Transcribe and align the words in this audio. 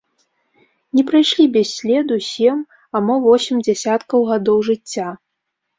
Не 0.99 1.03
прайшлі 1.11 1.45
без 1.59 1.67
следу 1.81 2.15
сем, 2.31 2.57
а 2.97 3.05
мо 3.11 3.15
восем 3.27 3.57
дзесяткаў 3.69 4.19
гадоў 4.33 4.57
жыцця. 4.73 5.09